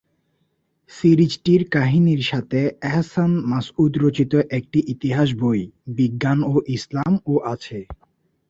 [0.91, 2.59] সিরিজটির কাহিনীর সাথে
[2.87, 5.61] এহসান মাসউদ রচিত একটি ইতিহাস বই
[5.97, 7.79] "বিজ্ঞান ও ইসলাম" ও আছে।